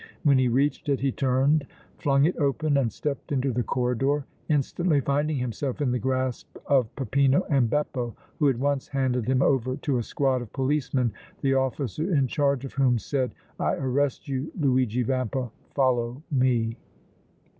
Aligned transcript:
When 0.23 0.39
he 0.39 0.47
reached 0.47 0.89
it, 0.89 1.01
he 1.01 1.11
turned, 1.11 1.67
flung 1.99 2.25
it 2.25 2.35
open 2.37 2.75
and 2.75 2.91
stepped 2.91 3.31
into 3.31 3.53
the 3.53 3.61
corridor, 3.61 4.25
instantly 4.49 4.99
finding 4.99 5.37
himself 5.37 5.79
in 5.79 5.91
the 5.91 5.99
grasp 5.99 6.57
of 6.65 6.87
Peppino 6.95 7.43
and 7.51 7.69
Beppo, 7.69 8.15
who 8.39 8.49
at 8.49 8.57
once 8.57 8.87
handed 8.87 9.27
him 9.27 9.43
over 9.43 9.75
to 9.75 9.99
a 9.99 10.01
squad 10.01 10.41
of 10.41 10.51
policemen, 10.53 11.13
the 11.41 11.53
officer 11.53 12.11
in 12.15 12.25
charge 12.25 12.65
of 12.65 12.73
whom 12.73 12.97
said: 12.97 13.35
"I 13.59 13.75
arrest 13.75 14.27
you, 14.27 14.51
Luigi 14.59 15.03
Vampa! 15.03 15.51
Follow 15.75 16.23
me!" 16.31 16.77